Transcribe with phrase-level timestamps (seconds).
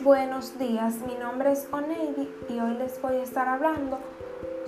[0.00, 3.98] Buenos días, mi nombre es Oneidi y hoy les voy a estar hablando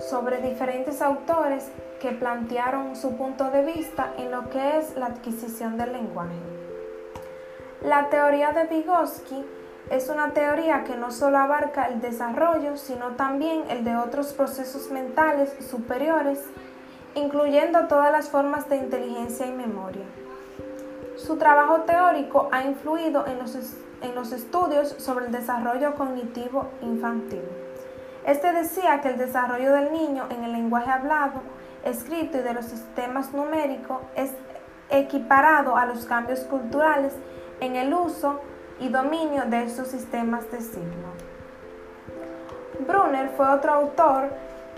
[0.09, 1.69] sobre diferentes autores
[1.99, 6.35] que plantearon su punto de vista en lo que es la adquisición del lenguaje.
[7.83, 9.43] La teoría de Vygotsky
[9.89, 14.89] es una teoría que no solo abarca el desarrollo, sino también el de otros procesos
[14.89, 16.39] mentales superiores,
[17.15, 20.05] incluyendo todas las formas de inteligencia y memoria.
[21.15, 23.55] Su trabajo teórico ha influido en los,
[24.01, 27.41] en los estudios sobre el desarrollo cognitivo infantil.
[28.25, 31.41] Este decía que el desarrollo del niño en el lenguaje hablado,
[31.83, 34.31] escrito y de los sistemas numéricos es
[34.89, 37.13] equiparado a los cambios culturales
[37.59, 38.41] en el uso
[38.79, 41.13] y dominio de estos sistemas de signo.
[42.85, 44.29] Brunner fue otro autor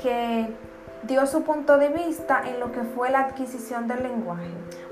[0.02, 0.54] que
[1.04, 4.50] dio su punto de vista en lo que fue la adquisición del lenguaje.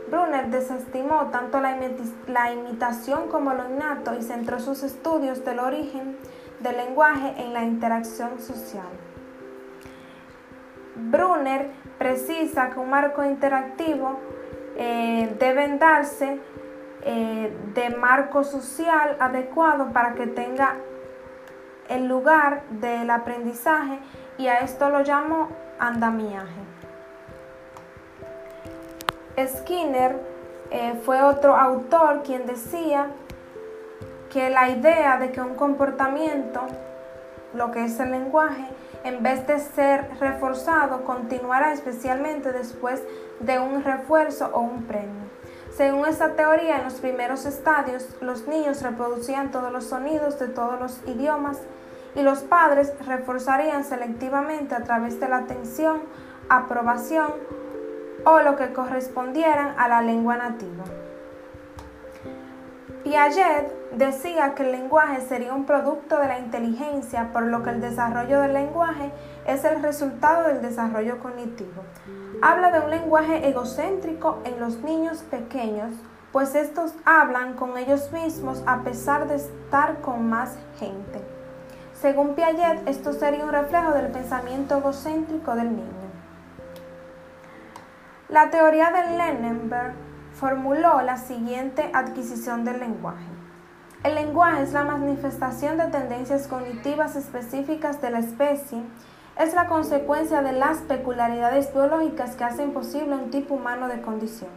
[0.10, 6.18] Brunner desestimó tanto la, imitación como lo innato y centró sus estudios del origen
[6.60, 8.88] del lenguaje en la interacción social.
[10.96, 14.20] Brunner precisa que un marco interactivo
[14.78, 16.40] eh, debe darse
[17.04, 20.76] eh, de marco social adecuado para que tenga
[21.90, 24.00] el lugar del aprendizaje
[24.38, 26.62] y a esto lo llamo andamiaje.
[29.48, 30.16] Skinner
[30.72, 33.08] eh, fue otro autor quien decía
[34.32, 36.62] que la idea de que un comportamiento,
[37.54, 38.68] lo que es el lenguaje,
[39.04, 43.04] en vez de ser reforzado, continuará especialmente después
[43.40, 45.26] de un refuerzo o un premio.
[45.76, 50.80] Según esta teoría, en los primeros estadios, los niños reproducían todos los sonidos de todos
[50.80, 51.60] los idiomas
[52.16, 56.00] y los padres reforzarían selectivamente a través de la atención,
[56.48, 57.34] aprobación
[58.24, 60.86] o lo que correspondieran a la lengua nativa.
[63.16, 67.80] Piaget decía que el lenguaje sería un producto de la inteligencia, por lo que el
[67.80, 69.10] desarrollo del lenguaje
[69.48, 71.84] es el resultado del desarrollo cognitivo.
[72.42, 75.94] Habla de un lenguaje egocéntrico en los niños pequeños,
[76.34, 81.22] pues estos hablan con ellos mismos a pesar de estar con más gente.
[81.94, 86.06] Según Piaget, esto sería un reflejo del pensamiento egocéntrico del niño.
[88.28, 90.05] La teoría de Lennenberg
[90.36, 93.26] formuló la siguiente adquisición del lenguaje.
[94.04, 98.84] El lenguaje es la manifestación de tendencias cognitivas específicas de la especie,
[99.40, 104.52] es la consecuencia de las peculiaridades biológicas que hacen posible un tipo humano de condición.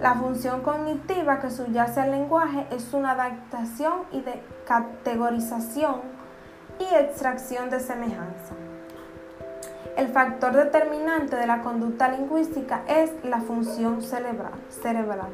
[0.00, 6.00] La función cognitiva que subyace al lenguaje es una adaptación y de categorización
[6.78, 8.54] y extracción de semejanza.
[9.96, 15.30] El factor determinante de la conducta lingüística es la función cerebral.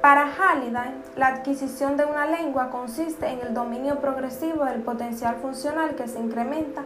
[0.00, 5.96] Para Halliday, la adquisición de una lengua consiste en el dominio progresivo del potencial funcional
[5.96, 6.82] que se incrementa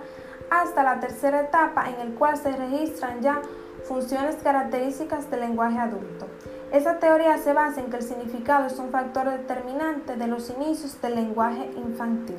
[0.48, 3.42] hasta la tercera etapa en el cual se registran ya
[3.84, 6.26] funciones características del lenguaje adulto.
[6.72, 11.02] Esta teoría se basa en que el significado es un factor determinante de los inicios
[11.02, 12.38] del lenguaje infantil.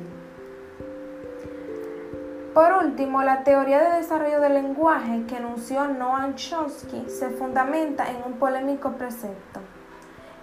[2.54, 8.16] Por último, la teoría de desarrollo del lenguaje que anunció Noam Chomsky se fundamenta en
[8.26, 9.60] un polémico precepto.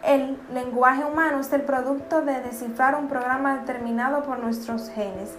[0.03, 5.35] El lenguaje humano es el producto de descifrar un programa determinado por nuestros genes.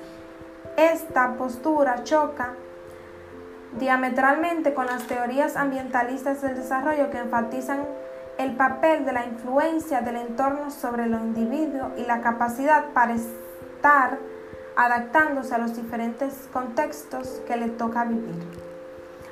[0.76, 2.50] Esta postura choca
[3.78, 7.84] diametralmente con las teorías ambientalistas del desarrollo que enfatizan
[8.38, 14.18] el papel de la influencia del entorno sobre el individuo y la capacidad para estar
[14.80, 18.34] adaptándose a los diferentes contextos que le toca vivir.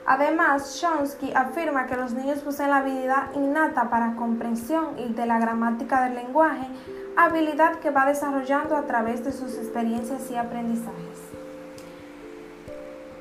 [0.05, 5.39] Además, Chomsky afirma que los niños poseen la habilidad innata para comprensión y de la
[5.39, 6.67] gramática del lenguaje,
[7.17, 11.28] habilidad que va desarrollando a través de sus experiencias y aprendizajes.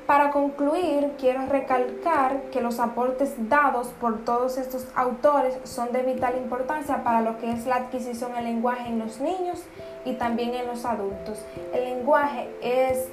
[0.08, 6.34] Para concluir, quiero recalcar que los aportes dados por todos estos autores son de vital
[6.38, 9.62] importancia para lo que es la adquisición del lenguaje en los niños
[10.06, 11.44] y también en los adultos.
[11.74, 13.06] El lenguaje es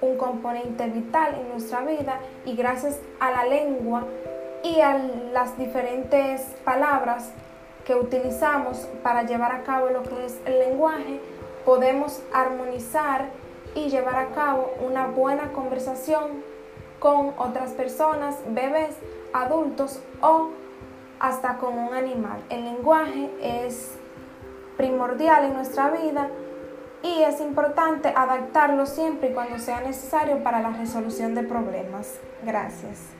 [0.00, 4.02] un componente vital en nuestra vida y gracias a la lengua
[4.64, 4.98] y a
[5.32, 7.30] las diferentes palabras
[7.84, 11.20] que utilizamos para llevar a cabo lo que es el lenguaje,
[11.64, 13.26] podemos armonizar
[13.74, 16.42] y llevar a cabo una buena conversación
[16.98, 18.96] con otras personas, bebés,
[19.32, 20.50] adultos o
[21.18, 22.42] hasta con un animal.
[22.48, 23.96] El lenguaje es
[24.76, 26.28] primordial en nuestra vida
[27.02, 32.18] y es importante adaptarlo siempre y cuando sea necesario para la resolución de problemas.
[32.44, 33.19] Gracias.